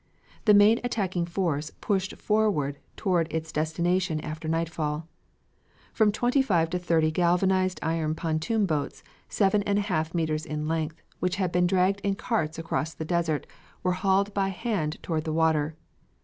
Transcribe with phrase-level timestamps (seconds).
[0.45, 5.07] The main attacking force pushed forward toward its destination after nightfall.
[5.93, 10.67] From twenty five to thirty galvanized iron pontoon boats, seven and a half meters in
[10.67, 13.45] length, which had been dragged in carts across the desert,
[13.83, 15.75] were hauled by hand toward the water.